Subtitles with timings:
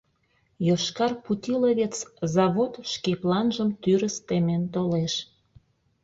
[0.67, 1.95] «Йошкар путиловец»
[2.33, 5.13] завод шке планжым тӱрыс темен толеш.